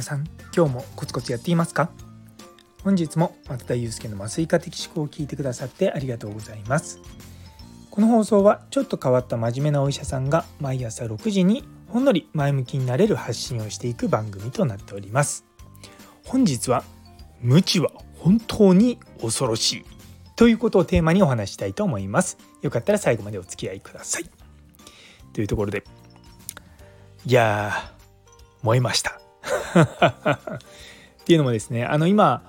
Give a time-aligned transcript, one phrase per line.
[0.00, 0.24] 皆さん
[0.56, 1.90] 今日もコツコツやっていますか？
[2.82, 7.00] 本日も松田祐介の麻酔科的思考を聞いてくださってありがとうございます。
[7.90, 15.44] この放送はちょっと変わった真面目なお医者さんが毎朝6時にほんのり前向きになれる発信をしていく番組となっております。
[16.24, 16.82] 本日は
[17.42, 19.84] 無知は本当に恐ろしい
[20.34, 22.38] ということをテーマにお話したいと思います。
[22.62, 24.24] よかったら最後までお付き合いください。
[25.34, 25.84] というところで
[27.26, 29.19] いやー燃えました。
[31.22, 32.42] っていうのもですねあの今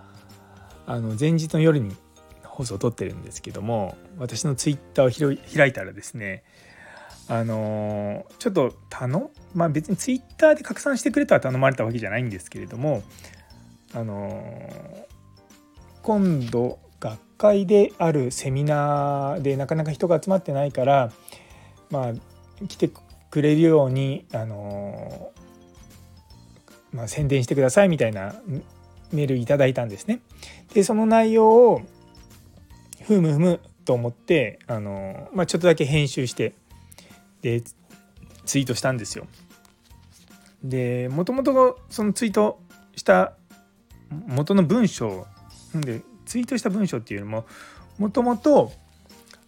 [0.88, 1.96] あの前日の夜に
[2.44, 6.44] 放送を撮ってるんですけども私のツイッターを開いたらですね
[7.28, 13.04] あのちょっと頼まあ別にツイッターで拡散してくれとは頼まれたわけじゃないんですけれども
[13.94, 15.08] あの
[16.04, 21.12] 今度学会であるセミナーでなかなか人が集まってないから
[21.90, 22.90] まあ来て
[23.30, 25.32] くれるようにあの
[26.94, 28.36] まあ、宣伝してくださいみたいな
[29.12, 30.22] メールいただいたんですね。
[30.74, 31.82] でその内容を
[33.04, 36.54] ふむふむと思ってあの、まあ、ちょっとだけ編集して
[37.42, 37.62] で
[38.46, 39.28] ツイートしたんですよ。
[40.64, 42.60] でもともとそのツイート
[42.96, 43.34] した
[44.28, 45.26] 元の文章
[45.74, 47.46] でツイートした文章っていうのも
[47.98, 48.72] もともと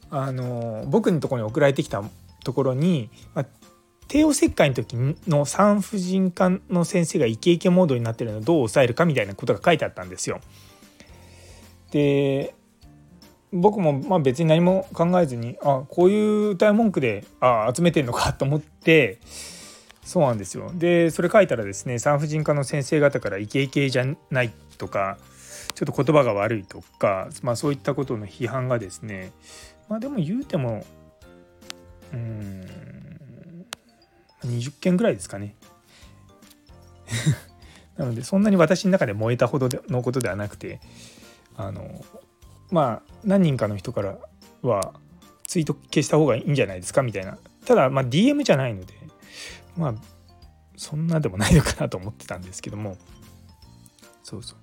[0.10, 2.04] あの僕のとこに送られてきた
[2.44, 3.46] ところに、まあ、
[4.14, 4.96] 帝王切開の時
[5.28, 10.40] の産婦人科の先生がイケイケモードになってるのをどう抑えるかみたいなことが書いてあったんですよ。
[11.90, 12.54] で
[13.52, 19.18] 僕もまあ別に何も考えずにあこういう歌い文句であ集めてんのか と思って
[20.04, 20.72] そうなんですよ。
[20.76, 25.18] でそれ書いたらですね産婦人科の先生方からイケイケじゃないとか
[25.74, 29.32] ちょっと言葉が悪いとか、まあ、そういったことの批判がですね
[29.90, 30.86] まあでも言うても
[32.14, 32.83] うん
[34.48, 35.56] 20件ぐらいですかね。
[37.98, 40.80] なのでそんなに私の中で燃えたほどのことではなくて
[41.56, 42.04] あの
[42.72, 44.18] まあ何人かの人から
[44.62, 44.94] は
[45.46, 47.38] ツイート消した方がいいんじゃないですかみたいな。
[47.66, 48.94] ただまあ DM じゃないので
[49.78, 49.96] まあ
[50.76, 52.98] そんなでもないのかなと思ってたんですけども。
[54.24, 54.58] そうそう。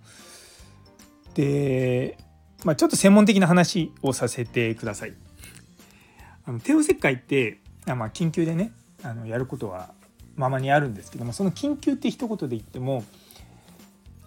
[1.35, 2.19] で
[2.65, 5.15] まあちょっと専門的な話をさせてください。
[6.45, 9.93] あの帝王切開ってあまあ緊急でねあのやることは
[10.37, 13.05] ままにあるんですけどもその緊急って一言で言っても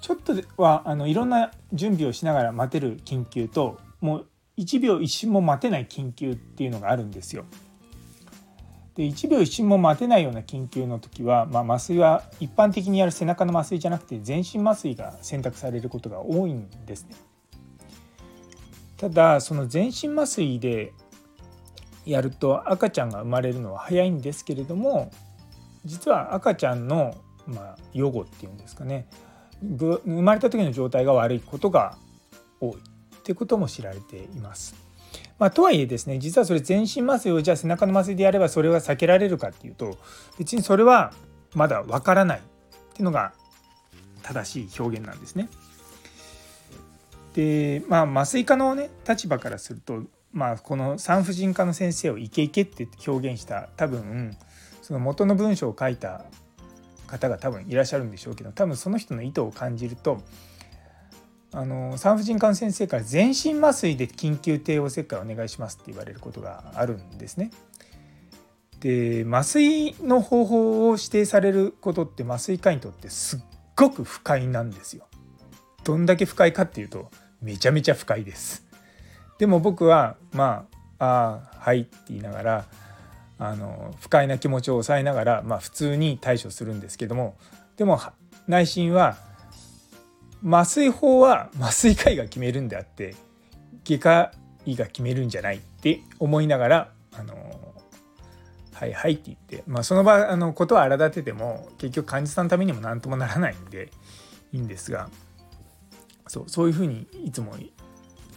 [0.02, 7.46] ちょっとはあのいろんな準備をしながら待てる緊急ともう1秒一瞬も待てない緊急っていうのがあるんですよ。
[8.96, 17.16] で1秒一瞬も待てないような緊急の時は、まあ、麻酔は一般的にやる背中の麻酔じゃなくて全身麻酔が選択されることが多いんですね。
[18.98, 20.94] ただその全身麻酔で
[22.06, 25.12] やると赤ちゃんが生まれるのは早いんですけれども
[25.86, 27.16] 実は赤ちゃんの、
[27.48, 29.08] まあ、予後っていうんですかね
[29.62, 31.98] 生まれた時の状態が悪いことが
[32.60, 32.78] 多いっ
[33.24, 34.76] ていうことも知られています。
[35.40, 39.98] まあ、とはいえですね実はそれ全身麻酔をじゃあ背中の麻酔でやればそれは避けられるかっていうと
[40.38, 41.12] 別にそれは
[41.54, 42.42] まだわからないっ
[42.94, 43.34] ていうのが
[44.22, 45.50] 正しい表現なんですね。
[47.34, 54.36] でまあ麻酔科のね立場からするとまあ、この産婦人科の先生をイケイケって表現した多分
[54.82, 56.26] その元の文章を書いた
[57.08, 60.22] 方が多分いらっしゃるんでしょうけど多分その人の意図を感じると
[61.54, 67.52] あの産婦人科の先生から全身麻酔で緊急帝王切開お願いしますって言われることがあるんですね。
[68.80, 73.40] で麻酔の方法を指定されることって麻酔科にとってすっ
[73.78, 75.06] ごく不快なんですよ。
[75.84, 78.66] どんだけ不快かっていうとめちゃめちゃ不快です。
[79.44, 80.66] でも僕はま
[80.98, 82.66] あああはいって言いながら
[83.38, 87.36] あの不快な気持ちを抑えながら、まあ、普通に対処するんですけども
[87.76, 88.00] でも
[88.48, 89.18] 内心は
[90.48, 93.16] 麻酔法は麻酔科医が決めるんであって
[93.84, 94.32] 外科
[94.66, 97.36] 医が決めるんじゃないって思いながらあの
[98.74, 103.92] はいはいって言って、まあ、その場あのことは荒立てても結局患者さんのためにも何ともならないんで
[104.54, 105.10] いいんですが
[106.28, 107.58] そうそういうふうにいつも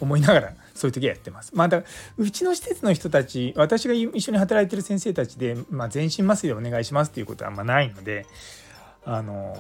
[0.00, 1.52] 思いながら そういう時はやってます。
[1.54, 1.82] まあ、だ
[2.16, 8.26] うちの施設の人たち私が一緒に働いてる先生たちで、まあ、全身麻酔でお願いしますっていうことはあんまないので
[9.04, 9.56] あの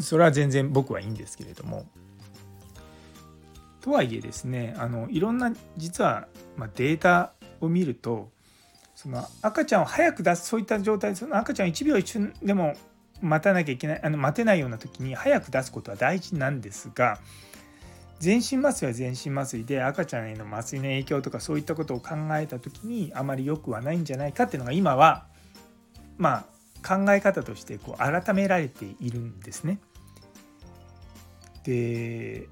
[0.00, 1.86] それは全然僕はいいんですけれども。
[3.80, 6.26] とはいえですねあのいろんな実は、
[6.56, 8.32] まあ、データを見ると
[8.96, 12.74] その赤ちゃんを早く出すそういった状態その赤ちゃん1秒一瞬でも
[13.20, 17.18] 待たなきゃいけないあの待てないような時に早く出すことは大事なんですが
[18.18, 25.26] 全身麻酔は全身麻酔で赤ちゃんへの麻酔の影響とかそういったことを考えた時にあまり良くはないんじゃないかっていうのが今は
[26.16, 29.78] まあ考え方としてこう改められているんですね。
[31.64, 32.48] で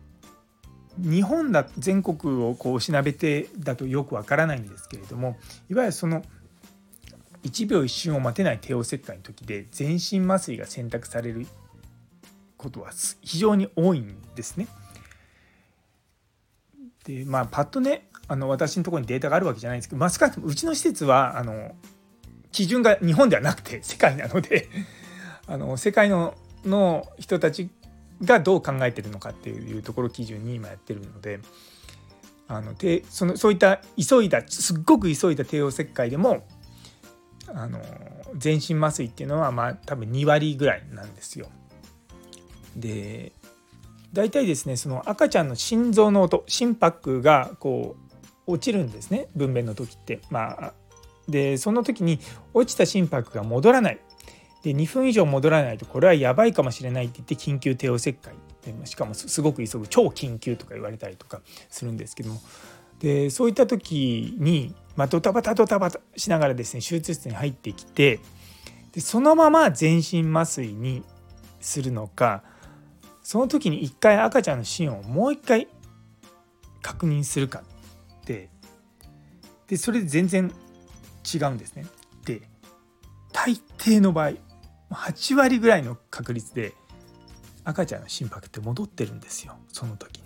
[0.98, 5.36] 日本だ全国をこうしなべてだとよくわからないんですけれども
[5.70, 6.22] いわゆるその
[7.42, 11.46] 1秒一瞬を待てない帝王切開の時で全身麻酔が選択される
[12.56, 12.90] ことは
[13.22, 14.66] 非常に多いんですね。
[17.04, 21.74] でまあパッとねあの私のところにデータがあるわけじゃないんですけど、まあ、少なくともうちの施設はあの
[22.52, 24.68] 基準が日本ではなくて世界なので
[25.46, 26.34] あの世界の
[26.64, 27.68] の人たち
[28.22, 31.40] がどう考えてるのかっていうところ基準に今やってるので
[32.48, 36.46] あのでそのそういった急いだすっごく急いだ帝王切開でも
[37.48, 37.82] あの
[38.36, 41.48] 全身麻酔っていうのはまあ多分2割ぐらいなんですよ。
[42.76, 43.32] で
[44.14, 47.96] 大体ですねその赤ちゃんの心臓の音心拍がこ
[48.46, 50.20] う落ちるんですね分娩の時って。
[50.30, 50.72] まあ、
[51.28, 52.20] でその時に
[52.52, 53.98] 落ちた心拍が戻らない
[54.62, 58.34] で2分以上戻らないとこれはやばいかもしれないって言って緊急帝王切開
[58.84, 62.40] しかもすごく急ぐ超緊急とか言われたりとかするんですけども
[63.00, 68.20] でそういった時に、まあ、ドタバタドタバタしながらですね手術室に入ってきて
[68.92, 71.02] でそのまま全身麻酔に
[71.60, 72.42] するのか
[73.24, 75.66] その時に一回赤ちゃんの心をもう一回
[76.82, 77.62] 確認するか
[78.20, 78.50] って
[79.66, 80.52] でそれで全然
[81.34, 81.86] 違うんですね。
[82.26, 82.42] で
[83.32, 84.32] 大抵の場合
[84.90, 86.74] 8割ぐらいの確率で
[87.64, 90.24] 赤ちゃんの心拍って戻ってるんですよその時に。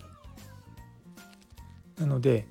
[2.00, 2.48] なので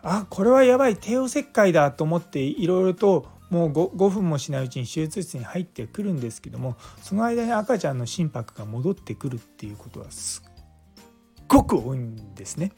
[0.00, 12.72] あこれはやばい帝王切開だと思っていろいろともう 5, 5分もしないうちに手術室に入ってくるんですけどもその間に赤ちゃんの心拍が戻ってくるっていうことはすっごく多いんですね。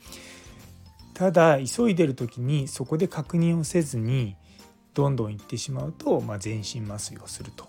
[1.15, 4.37] ただ急いでる時にそこで確認をせずに
[4.95, 7.69] どんどん行ってしまうと、まあ、全身麻酔をすると。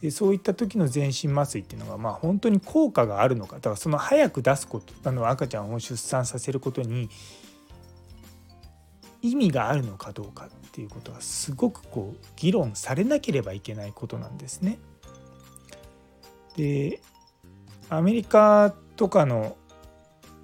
[0.00, 7.08] でそういった時の全身麻酔っていうのがまあ本当に効果があるのかだからその早く出すことあの赤ちゃんを出産させることに
[9.30, 14.78] 意味があるのかどうかっていうことはすごくこう議論されなければいけないことなんですね。
[16.56, 17.00] で
[17.88, 19.56] アメリカとかの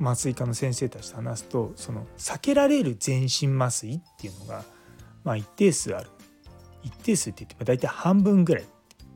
[0.01, 4.65] 麻酔科の先生たちと話すとその避けられる全身麻酔っていうのが
[5.25, 6.11] まあ、一定数ある。
[6.83, 8.65] 一定数って言って大体半分ぐらい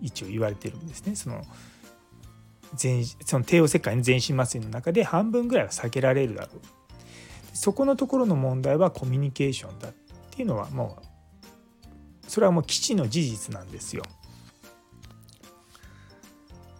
[0.03, 1.17] 一応言われてるんですね。
[1.17, 1.43] その
[2.75, 6.61] 全その帝王切開の全身麻酔の中で半分ぐらいは避けられるだろう。
[7.55, 9.93] そこのところの問題はコミュニケーションだっ
[10.31, 14.03] ていうのはもうそれはもう基地の事実なんですよ。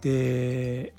[0.01, 0.93] で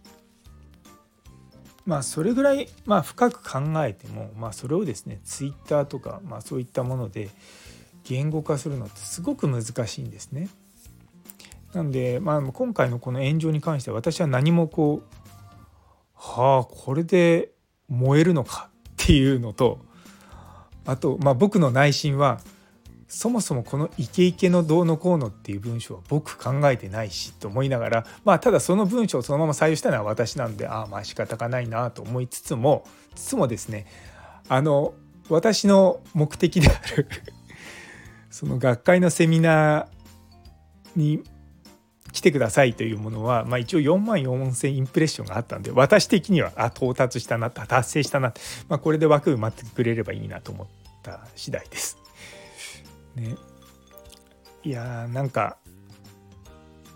[1.85, 7.29] まあそれぐらいまあ深く考えてもまあそれをですねツイッターとかまあそういったもので
[8.03, 10.49] 言語化するのってすごく難しいんですね。
[11.75, 15.17] なんで、まあ、今回のこの炎上に関しては私は何もこう
[16.15, 17.51] はあこれで
[17.89, 18.71] 燃えるのか
[19.07, 19.79] っていうのと
[20.85, 22.41] あと、まあ、僕の内心は
[23.07, 33.87] そもそもこのイケイケのどうのこうのっていう文章は僕考えてないしと思いながらまあただその文章をそのまま採用したのは私なんでああまあ仕方がないなと思いつつもつつもですね
[34.49, 34.95] あの
[35.29, 37.07] 私の目的である
[38.29, 41.23] その学会のセミナーに
[42.17, 48.33] 来てくださいというものは、まあ、一応4万4,000インプレッションがあったんで私的にはあ到達したな達成したな、
[48.71, 50.67] まあ、これで枠埋まってくれればいいなと思っ
[51.03, 51.99] た次第です。
[53.17, 53.37] ね、
[54.65, 55.59] いやーなんか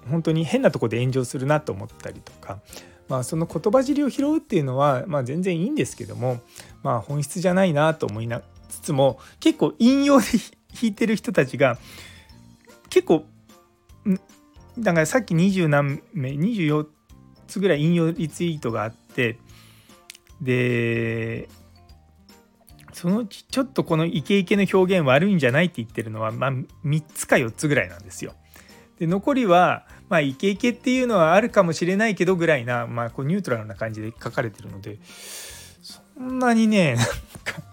[0.09, 2.61] 本当に変なとこで炎上するなと思ったりとか、
[3.09, 6.41] まあ、その言葉尻を拾うっていうのは、まあ、全然いいんですけども、
[6.83, 10.27] まあ、本質じゃないなと思いなつつも結構引用で
[10.73, 11.77] 弾いてる人たちが
[12.89, 13.27] 結構
[14.81, 16.87] だからさっき20何名24
[17.47, 19.39] つぐらい引用リツイートがあって
[20.41, 21.49] で
[22.93, 26.53] そのうちちょっとこのイケイケの表現悪いんじゃないって言ってるのは、まあ、
[26.85, 28.35] 3つか4つぐらいなんですよ。
[28.99, 34.99] で残りは、まあ、イケイケっていうのはあるかもしれないけどぐらいな、まあ、こうニュートラルな感じで書かれてるので
[35.83, 37.70] そんなにねなんか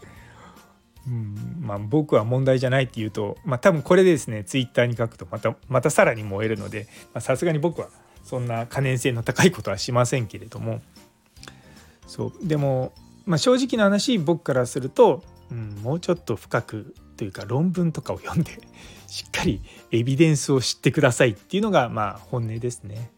[1.08, 6.88] うんまあ、僕は問題じゃないっていうと、まあ、多分これでですねツイッターに書くとまたまたさらに燃えるので
[7.20, 7.88] さすがに僕は
[8.24, 10.82] そんな可燃性の高いことはしませんけれども
[12.08, 12.92] そうでも、
[13.26, 18.52] まあ、正直な話僕からすると、うん、もうちょっと深くというか論文とかを読んで
[19.08, 19.62] しっかり
[19.92, 23.12] エビデンスを知ってくださいっていうのがまあ本音ですね。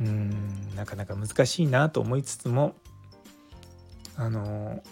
[0.00, 2.74] うんなかなか難しいなと思いつつも
[4.14, 4.82] あの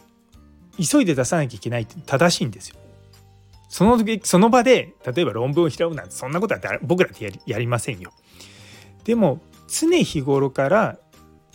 [0.78, 2.76] 急いで出さなきゃいけないって正しいんですよ。
[3.68, 8.12] その時その場で例えば論文を拾うなんてそんなことは僕らってやりやりませんよ。
[9.04, 10.98] でも常日頃から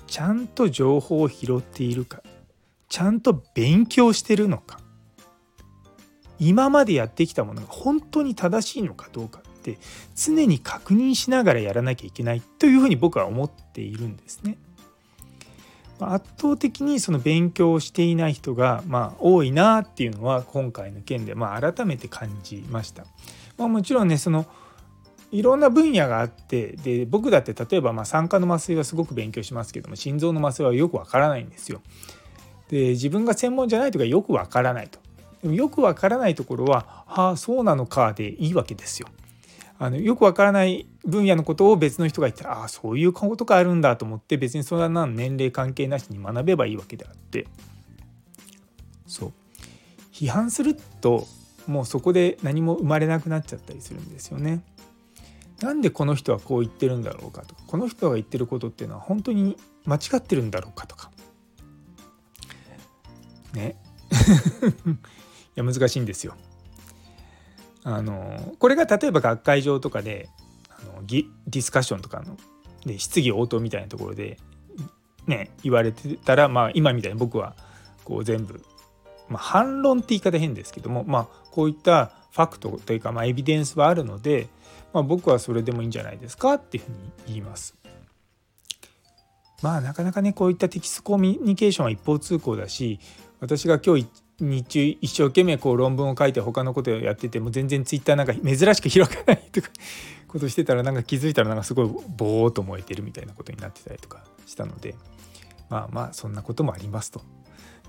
[0.07, 2.21] ちゃんと情報を拾っているか
[2.89, 4.79] ちゃんと勉強してるのか
[6.39, 9.77] 今までやってきたものが本当に正しいのかどうかって
[10.15, 14.57] 常に確認しながらやらなきゃいけないというふうに僕は思っているんですね。
[16.01, 23.06] 圧倒的にその勉強をしていない人がまあ多いなっていうのは今回の件でまあ改めて感じました。
[23.58, 24.46] まあ、もちろんねその
[25.32, 31.82] いろんな分野があってで僕だって例えばまあ酸化の麻酔はすごく勉強しますけども心臓の麻酔はよくわからないんですよ。
[32.70, 35.00] で自分が専門じゃないとかよくわからないと。
[35.41, 39.08] でもよくわからないところは「ああそうなのか」でいいわけですよ。
[39.81, 47.48] あのよくわからない分野のことを別の人が言ったらああそういうことがあるんだと思って別にそんな年齢関係なしに学べばいいわけであって。
[49.07, 49.33] そう。
[50.12, 51.25] 批判すると
[51.65, 54.62] もうそこで何も生まれなくなっちゃったりするんですよね。
[55.62, 57.62] なんでこの人はこう言ってるんだろうかとか。
[57.65, 59.55] この人が言ってることっていうのは本当に
[59.86, 61.09] 間違ってるんだろうかとか。
[63.53, 63.77] ね。
[65.55, 66.36] いや難しいんですよ。
[67.83, 70.29] あのこれが例えば学会上とかで
[70.69, 72.38] あのディスカッションとかの
[72.86, 74.38] で質疑応答みたいなところで
[75.27, 77.55] ね言われてたらまあ今みたいに僕は
[78.03, 78.62] こう全部、
[79.27, 84.48] まあ、反論って言い方変ですけどもまあこういったファクトというかまあエビデンスはあるので、
[84.93, 87.75] まあ、僕はそれでもいいんじゃないですかっていうふうに言います。
[89.62, 93.00] まあなかなかねこういったテキストコミュニケーションは一方通行だし
[93.41, 94.07] 私が今日
[94.39, 99.69] 日中一生懸命こう論文を書いて他のことをやってても全然ツイッターなんか珍しく開かないとか
[100.27, 104.96] ことしてたらなんか気づいたらなんかすごいボーっと燃えてるみたいなことになってたりとかしたので
[105.69, 107.22] まあまあそんなこともありますと。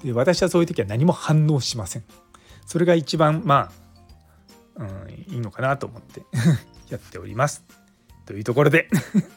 [0.05, 2.05] で私はそういう時は何も反応しません。
[2.67, 3.71] それが一番ま
[4.77, 6.23] あ、うん、いいのかなと思って
[6.89, 7.65] やっております。
[8.27, 8.89] というところで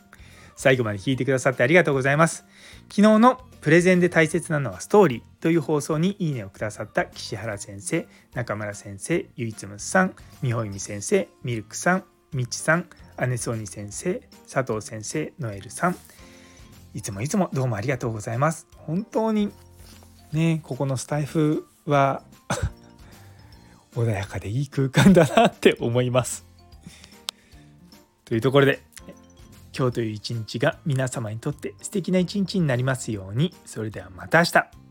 [0.55, 2.45] 最後まで聞いてくださってありがとうございます。
[2.89, 12.87] 昨日のプレゼンで大切なのはストーリーという放送にいいねをくださった岸原先生、中村先生、ゆいつむさん、みほいみ先生、ミルクさん、みちさん、
[13.27, 15.97] 姉ソニ先生、佐藤先生、ノエルさん、
[16.93, 18.69] いつもいつもどうもありがとうございます。
[18.77, 19.51] 本当に
[20.31, 22.23] ね、ここのスタイフは
[23.95, 26.45] 穏やかでいい空間だなって思います。
[28.23, 28.81] というところで
[29.77, 34.82] 今日という一日が皆様にとって素敵な一日になりますようにそれではまた明日